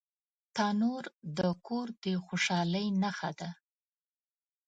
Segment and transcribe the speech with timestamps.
[0.55, 1.03] تنور
[1.37, 3.49] د کور د خوشحالۍ نښه ده